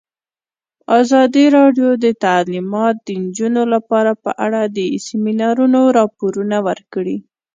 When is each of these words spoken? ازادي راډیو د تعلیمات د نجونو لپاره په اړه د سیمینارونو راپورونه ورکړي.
ازادي 0.99 1.45
راډیو 1.57 1.89
د 2.03 2.05
تعلیمات 2.23 2.95
د 3.05 3.07
نجونو 3.23 3.61
لپاره 3.73 4.11
په 4.23 4.31
اړه 4.45 4.61
د 4.77 4.79
سیمینارونو 5.07 5.79
راپورونه 5.97 6.57
ورکړي. 6.67 7.17